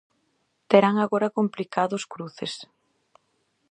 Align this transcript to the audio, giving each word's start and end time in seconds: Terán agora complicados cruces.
Terán 0.71 0.95
agora 0.99 1.33
complicados 1.37 2.03
cruces. 2.13 2.53